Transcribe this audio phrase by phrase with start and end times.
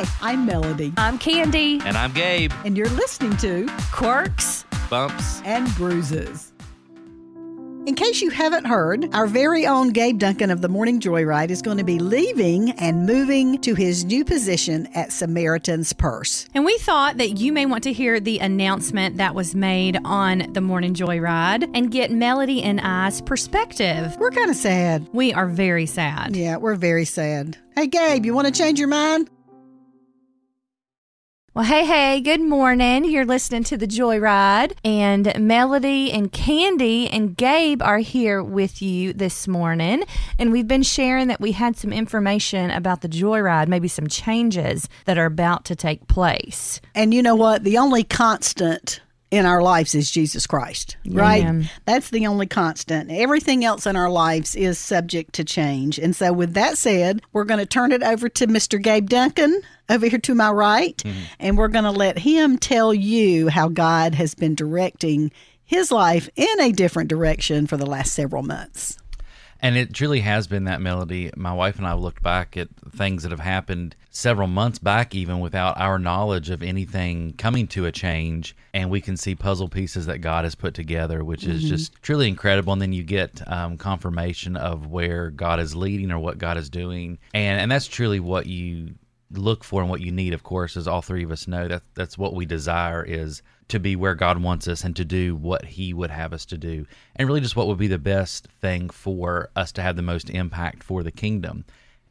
[0.00, 1.78] Hi, I'm Melody, I'm Candy.
[1.84, 2.52] And I'm Gabe.
[2.64, 4.64] and you're listening to Quirks.
[4.88, 5.42] Bumps.
[5.44, 6.54] And Bruises.
[7.86, 11.60] In case you haven't heard, our very own Gabe Duncan of the Morning Joyride is
[11.60, 16.48] going to be leaving and moving to his new position at Samaritan's Purse.
[16.54, 20.50] And we thought that you may want to hear the announcement that was made on
[20.54, 24.16] the Morning Joyride and get Melody and I's perspective.
[24.18, 25.10] We're kind of sad.
[25.12, 26.36] We are very sad.
[26.36, 27.58] Yeah, we're very sad.
[27.76, 29.28] Hey, Gabe, you want to change your mind?
[31.52, 33.04] Well, hey, hey, good morning.
[33.04, 39.12] You're listening to the Joyride, and Melody and Candy and Gabe are here with you
[39.12, 40.04] this morning.
[40.38, 44.88] And we've been sharing that we had some information about the Joyride, maybe some changes
[45.06, 46.80] that are about to take place.
[46.94, 47.64] And you know what?
[47.64, 51.44] The only constant in our lives is Jesus Christ, right?
[51.44, 51.70] Amen.
[51.84, 53.10] That's the only constant.
[53.10, 55.98] Everything else in our lives is subject to change.
[55.98, 58.82] And so, with that said, we're going to turn it over to Mr.
[58.82, 61.18] Gabe Duncan over here to my right, mm-hmm.
[61.38, 65.30] and we're going to let him tell you how God has been directing
[65.64, 68.98] his life in a different direction for the last several months.
[69.62, 71.30] And it truly has been that melody.
[71.36, 75.40] My wife and I looked back at things that have happened several months back, even
[75.40, 78.56] without our knowledge of anything coming to a change.
[78.72, 82.28] And we can see puzzle pieces that God has put together, which is just truly
[82.28, 82.72] incredible.
[82.72, 86.70] And then you get um, confirmation of where God is leading or what God is
[86.70, 87.18] doing.
[87.34, 88.94] And, and that's truly what you
[89.32, 91.68] look for and what you need, of course, as all three of us know.
[91.68, 95.34] That, that's what we desire is to be where God wants us and to do
[95.34, 96.86] what He would have us to do.
[97.16, 100.30] And really just what would be the best thing for us to have the most
[100.30, 101.64] impact for the kingdom.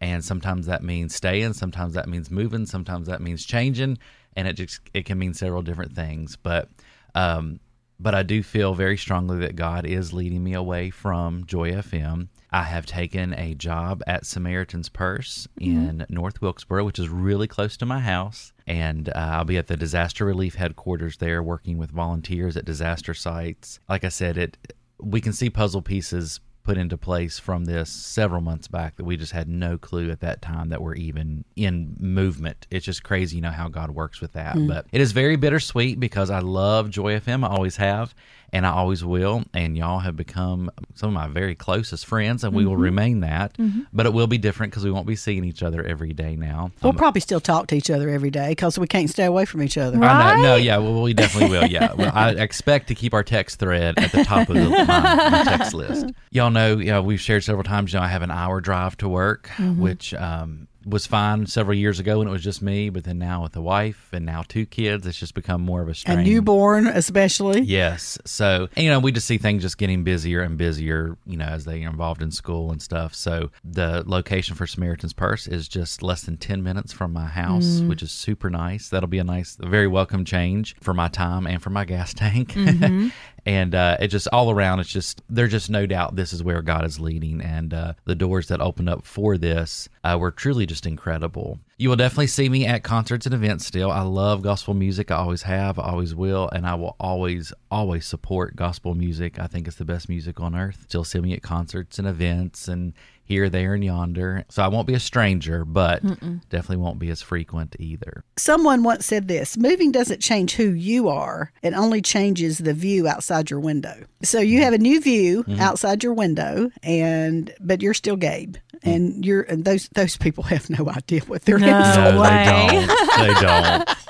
[0.00, 3.98] And sometimes that means staying, sometimes that means moving, sometimes that means changing,
[4.36, 6.36] and it just it can mean several different things.
[6.36, 6.68] But
[7.14, 7.60] um,
[7.98, 12.28] but I do feel very strongly that God is leading me away from Joy FM.
[12.50, 17.76] I have taken a job at Samaritan's Purse in North Wilkesboro, which is really close
[17.78, 18.52] to my house.
[18.66, 23.14] And uh, I'll be at the disaster relief headquarters there working with volunteers at disaster
[23.14, 23.78] sites.
[23.88, 24.56] Like I said, it
[24.98, 29.16] we can see puzzle pieces put into place from this several months back that we
[29.16, 32.66] just had no clue at that time that we're even in movement.
[32.72, 34.56] It's just crazy, you know, how God works with that.
[34.66, 37.44] But it is very bittersweet because I love Joy FM.
[37.44, 38.16] I always have,
[38.56, 39.44] and I always will.
[39.52, 42.80] And y'all have become some of my very closest friends, and we will mm-hmm.
[42.80, 43.54] remain that.
[43.58, 43.82] Mm-hmm.
[43.92, 46.70] But it will be different because we won't be seeing each other every day now.
[46.82, 49.62] We'll probably still talk to each other every day because we can't stay away from
[49.62, 50.02] each other.
[50.02, 51.66] I know, no, yeah, well, we definitely will.
[51.66, 55.30] Yeah, well, I expect to keep our text thread at the top of the, my,
[55.30, 56.06] my text list.
[56.30, 57.92] Y'all know, you know, we've shared several times.
[57.92, 59.82] You know, I have an hour drive to work, mm-hmm.
[59.82, 63.42] which um, was fine several years ago when it was just me, but then now
[63.42, 66.20] with the wife and now two kids, it's just become more of a strain.
[66.20, 67.62] A newborn, especially.
[67.62, 68.18] Yes.
[68.24, 71.46] So, and, you know, we just see things just getting busier and busier, you know,
[71.46, 73.14] as they are involved in school and stuff.
[73.14, 77.80] So, the location for Samaritan's Purse is just less than 10 minutes from my house,
[77.80, 77.88] mm.
[77.88, 78.88] which is super nice.
[78.88, 82.52] That'll be a nice, very welcome change for my time and for my gas tank.
[82.52, 83.08] Mm-hmm.
[83.46, 86.60] and uh, it just all around, it's just, there's just no doubt this is where
[86.62, 87.40] God is leading.
[87.40, 91.60] And uh, the doors that opened up for this uh, were truly just incredible.
[91.78, 93.92] You will definitely see me at concerts and events still.
[93.92, 95.12] I love gospel music.
[95.12, 99.38] I always have, I always will, and I will always, always support gospel music.
[99.38, 100.84] I think it's the best music on earth.
[100.88, 102.94] Still see me at concerts and events and
[103.26, 104.44] here, there, and yonder.
[104.48, 106.02] So I won't be a stranger, but
[106.48, 108.24] definitely won't be as frequent either.
[108.36, 113.08] Someone once said this moving doesn't change who you are, it only changes the view
[113.08, 114.04] outside your window.
[114.22, 115.60] So you have a new view mm-hmm.
[115.60, 118.56] outside your window, and but you're still Gabe.
[118.84, 118.94] Mm.
[118.94, 121.62] And you're and those those people have no idea what they're in.
[121.62, 121.82] No.
[121.94, 122.20] for.
[122.20, 122.44] way.
[122.44, 123.26] they don't.
[123.26, 123.88] They don't.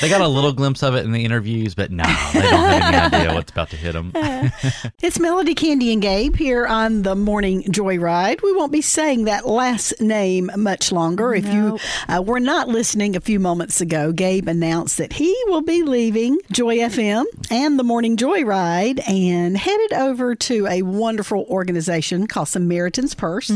[0.00, 3.12] They got a little glimpse of it in the interviews, but no, they don't have
[3.12, 4.12] any idea what's about to hit them.
[5.02, 8.42] It's Melody, Candy, and Gabe here on the Morning Joyride.
[8.42, 11.34] We won't be saying that last name much longer.
[11.34, 11.78] If you
[12.08, 16.38] uh, were not listening a few moments ago, Gabe announced that he will be leaving
[16.50, 23.14] Joy FM and the Morning Joyride and headed over to a wonderful organization called Samaritan's
[23.14, 23.50] Purse.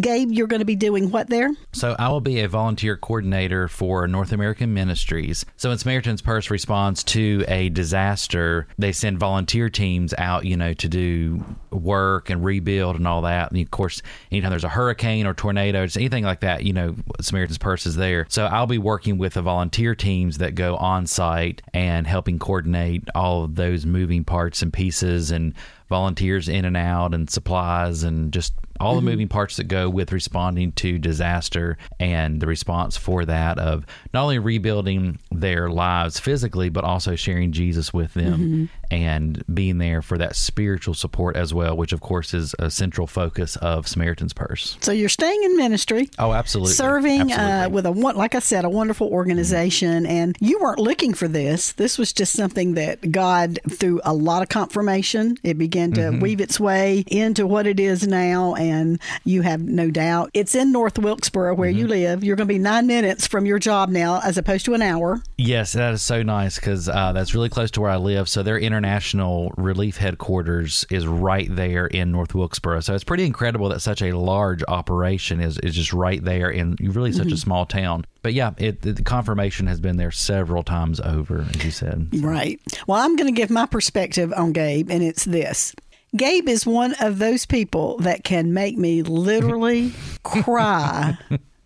[0.00, 1.50] Gabe, you're going to be doing what there?
[1.72, 5.44] So I will be a volunteer coordinator for North American Ministries.
[5.56, 10.74] So when Samaritan's Purse responds to a disaster, they send volunteer teams out, you know,
[10.74, 13.50] to do work and rebuild and all that.
[13.50, 16.94] And of course, anytime there's a hurricane or tornado, just anything like that, you know,
[17.22, 18.26] Samaritan's Purse is there.
[18.28, 23.08] So I'll be working with the volunteer teams that go on site and helping coordinate
[23.14, 25.54] all of those moving parts and pieces and
[25.88, 28.52] volunteers in and out and supplies and just
[28.82, 29.10] all the mm-hmm.
[29.10, 34.24] moving parts that go with responding to disaster and the response for that of not
[34.24, 38.64] only rebuilding their lives physically but also sharing Jesus with them mm-hmm.
[38.92, 43.06] And being there for that spiritual support as well, which of course is a central
[43.06, 44.76] focus of Samaritan's Purse.
[44.80, 46.10] So you're staying in ministry.
[46.18, 46.74] Oh, absolutely.
[46.74, 51.14] Serving uh, with a one, like I said, a wonderful organization, and you weren't looking
[51.14, 51.72] for this.
[51.72, 56.20] This was just something that God, through a lot of confirmation, it began to Mm-hmm.
[56.20, 58.54] weave its way into what it is now.
[58.56, 61.78] And you have no doubt it's in North Wilkesboro where Mm-hmm.
[61.78, 62.24] you live.
[62.24, 65.22] You're going to be nine minutes from your job now, as opposed to an hour.
[65.38, 68.28] Yes, that is so nice because uh, that's really close to where I live.
[68.28, 72.80] So their international relief headquarters is right there in North Wilkesboro.
[72.80, 76.76] So it's pretty incredible that such a large operation is, is just right there in
[76.80, 78.04] really such a small town.
[78.22, 82.08] But yeah, it, the confirmation has been there several times over, as you said.
[82.12, 82.60] Right.
[82.88, 85.74] Well, I'm going to give my perspective on Gabe, and it's this.
[86.16, 89.92] Gabe is one of those people that can make me literally
[90.24, 91.16] cry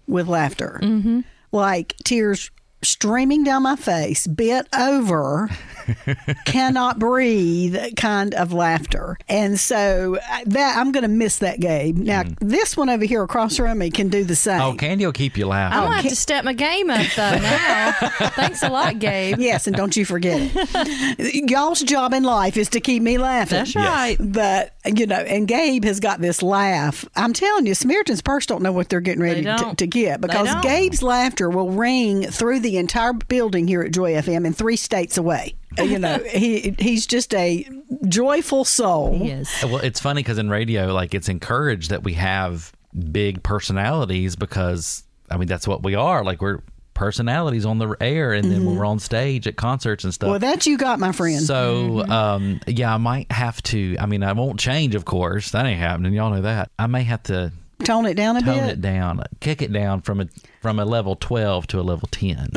[0.07, 0.81] with laughter.
[0.83, 1.21] Mm-hmm.
[1.51, 2.51] Like tears
[2.87, 5.51] streaming down my face, bent over,
[6.45, 9.19] cannot breathe kind of laughter.
[9.29, 11.97] And so uh, that I'm going to miss that, Gabe.
[11.97, 14.61] Now, this one over here across from me can do the same.
[14.61, 15.79] Oh, Candy will keep you laughing.
[15.79, 17.93] I'm gonna have to step my game up though now.
[18.31, 19.39] Thanks a lot, Gabe.
[19.39, 21.51] Yes, and don't you forget it.
[21.51, 23.59] Y'all's job in life is to keep me laughing.
[23.59, 24.17] That's right.
[24.19, 27.05] But you know, and Gabe has got this laugh.
[27.17, 30.21] I'm telling you, Samaritan's Purse don't know what they're getting ready They to, to get
[30.21, 30.47] because.
[30.63, 35.17] Gabe's laughter will ring through the entire building here at Joy FM and three states
[35.17, 35.55] away.
[35.79, 37.67] Uh, You know, he he's just a
[38.09, 39.21] joyful soul.
[39.23, 39.65] Yes.
[39.65, 42.73] Well, it's funny because in radio, like it's encouraged that we have
[43.13, 46.25] big personalities because I mean that's what we are.
[46.25, 46.61] Like we're
[46.95, 50.31] personalities on the air, and then when we're on stage at concerts and stuff.
[50.31, 51.43] Well, that you got, my friend.
[51.43, 53.97] so, um, yeah, I might have to.
[54.01, 55.51] I mean, I won't change, of course.
[55.51, 56.15] That ain't happening.
[56.15, 56.71] Y'all know that.
[56.79, 57.53] I may have to
[57.85, 58.61] Tone it down a tone bit.
[58.61, 60.29] Tone it down, kick it down from a
[60.67, 62.49] from a level twelve to a level ten.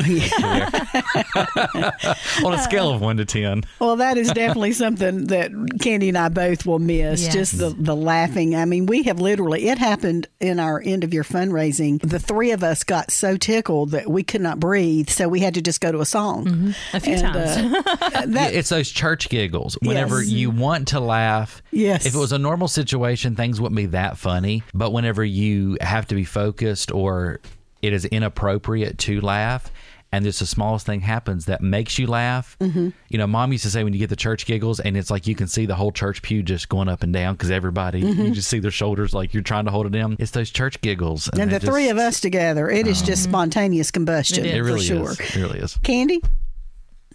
[2.44, 3.62] on a scale of one to ten.
[3.78, 7.22] Well, that is definitely something that Candy and I both will miss.
[7.22, 7.32] Yes.
[7.32, 8.56] Just the, the laughing.
[8.56, 12.00] I mean, we have literally, it happened in our end of year fundraising.
[12.02, 15.08] The three of us got so tickled that we could not breathe.
[15.08, 16.74] So we had to just go to a song.
[16.92, 17.86] A few And, times.
[17.86, 19.78] uh, that, it's those church giggles.
[19.82, 20.30] Whenever Yes.
[20.32, 22.06] you want to laugh, Yes.
[22.06, 24.64] If it was a normal situation, things wouldn't be that funny.
[24.74, 27.40] But whenever you have to be focused or
[27.82, 29.70] it is inappropriate to laugh,
[30.12, 32.56] and just the smallest thing happens that makes you laugh.
[32.60, 32.88] Mm-hmm.
[33.08, 35.26] You know, mom used to say when you get the church giggles, and it's like
[35.26, 38.22] you can see the whole church pew just going up and down because everybody, Mm-hmm.
[38.22, 40.16] you just see their shoulders like you're trying to hold it down.
[40.18, 41.28] It's those church giggles.
[41.28, 44.80] and the they three of us together, it is just spontaneous combustion It It really
[44.80, 45.10] for sure.
[45.12, 45.20] is.
[45.20, 45.78] It really is.
[45.84, 46.20] Candy?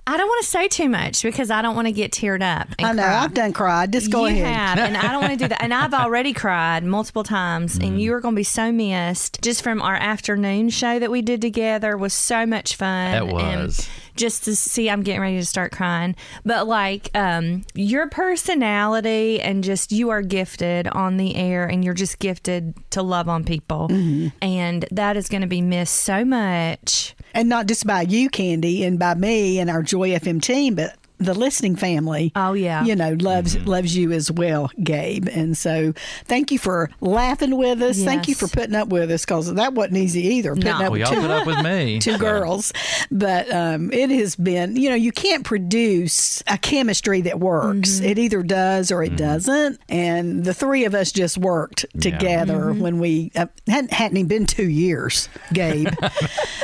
[0.07, 2.67] I don't want to say too much because I don't want to get teared up.
[2.77, 3.01] And I know.
[3.03, 3.23] cry.
[3.23, 3.91] I've done cried.
[3.91, 4.77] Just go you ahead.
[4.77, 5.63] have, and I don't want to do that.
[5.63, 7.87] And I've already cried multiple times, Mm.
[7.87, 9.41] and you are going to be so missed.
[9.41, 13.13] Just from our afternoon show that we did together was so much fun.
[13.15, 13.31] It and
[13.63, 13.89] was.
[14.15, 16.15] Just to see, I'm getting ready to start crying.
[16.43, 21.93] But like um, your personality and just you are gifted on the air, and you're
[21.93, 24.27] just gifted to love on people, Mm-hmm.
[24.41, 27.15] and that is going to be missed so much.
[27.33, 30.95] And not just by you, Candy, and by me and our Joy FM team, but
[31.17, 32.31] the listening family.
[32.35, 32.83] Oh, yeah.
[32.85, 35.27] you know loves loves you as well, Gabe.
[35.31, 35.93] And so,
[36.25, 38.03] thank you for laughing with us.
[38.03, 40.55] Thank you for putting up with us because that wasn't easy either.
[40.55, 40.85] Putting No.
[40.85, 41.99] up Well, y'all two, put up with me.
[42.01, 42.73] two girls,
[43.11, 44.75] but um, it has been.
[44.75, 47.99] You know, you can't produce a chemistry that works.
[47.99, 49.79] It either does or it doesn't.
[49.89, 54.45] And the three of us just worked together when we uh, hadn't, hadn't even been
[54.45, 55.87] two years, Gabe.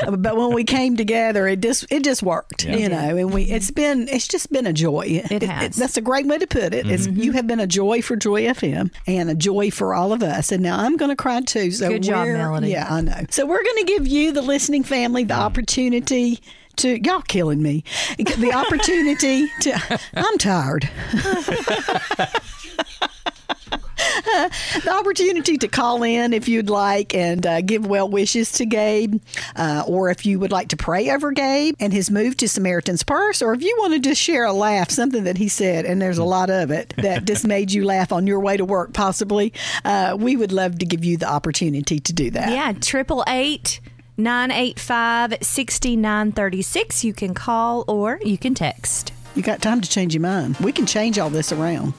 [0.08, 2.66] but when we came together, it just it just worked.
[2.66, 2.76] Yeah.
[2.76, 5.24] You know, and we it's been it's just been a joy.
[5.30, 5.76] It has.
[5.76, 6.88] that's a great way to put it.
[6.88, 7.22] It's, mm-hmm.
[7.22, 10.52] you have been a joy for Joy FM and a joy for all of us.
[10.52, 11.72] And now I'm going to cry too.
[11.72, 12.70] So Good job, Melody.
[12.70, 13.26] Yeah, I know.
[13.30, 15.40] So we're going to give you the listening family the mm.
[15.40, 16.40] opportunity.
[16.78, 17.84] To y'all killing me,
[18.18, 20.00] the opportunity to.
[20.16, 20.90] I'm tired.
[24.84, 29.22] the opportunity to call in if you'd like and uh, give well wishes to Gabe,
[29.56, 33.04] uh, or if you would like to pray over Gabe and his move to Samaritan's
[33.04, 36.02] Purse, or if you want to just share a laugh, something that he said, and
[36.02, 38.94] there's a lot of it that just made you laugh on your way to work,
[38.94, 39.54] possibly.
[39.84, 42.50] Uh, we would love to give you the opportunity to do that.
[42.50, 43.80] Yeah, triple eight
[44.18, 47.04] nine eight five sixty nine thirty six.
[47.04, 49.14] You can call or you can text.
[49.36, 50.58] You got time to change your mind.
[50.58, 51.94] We can change all this around.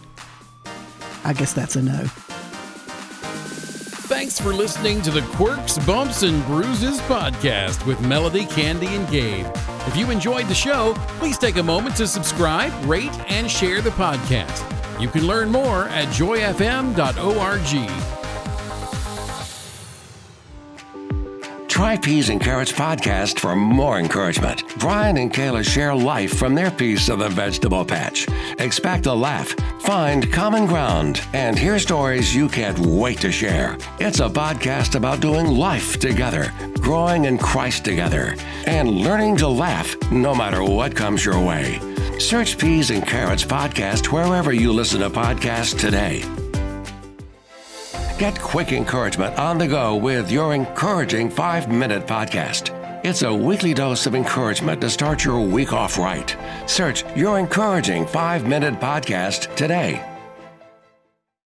[1.25, 2.07] I guess that's a no.
[4.07, 9.47] Thanks for listening to the Quirks, Bumps, and Bruises podcast with Melody, Candy, and Gabe.
[9.87, 13.91] If you enjoyed the show, please take a moment to subscribe, rate, and share the
[13.91, 14.69] podcast.
[15.01, 18.22] You can learn more at joyfm.org.
[21.83, 24.63] Try Peas and Carrots podcast for more encouragement.
[24.79, 28.29] Brian and Kayla share life from their piece of the vegetable patch.
[28.61, 29.49] Expect a laugh,
[29.81, 33.77] find common ground, and hear stories you can't wait to share.
[33.99, 38.37] It's a podcast about doing life together, growing in Christ together,
[38.69, 41.81] and learning to laugh no matter what comes your way.
[42.21, 46.23] Search Peas and Carrots podcast wherever you listen to podcasts today.
[48.23, 52.71] Get quick encouragement on the go with your encouraging five minute podcast.
[53.05, 56.37] It's a weekly dose of encouragement to start your week off right.
[56.67, 60.12] Search your encouraging five minute podcast today.